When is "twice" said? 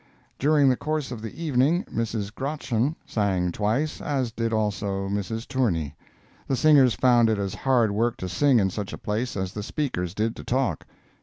3.51-4.01